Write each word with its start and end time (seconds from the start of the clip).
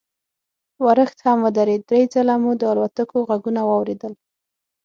ورښت 0.85 1.17
هم 1.27 1.37
ودرېد، 1.45 1.81
درې 1.89 2.01
ځله 2.13 2.35
مو 2.41 2.51
د 2.57 2.63
الوتکو 2.71 3.17
غږونه 3.29 3.61
واورېدل. 3.65 4.13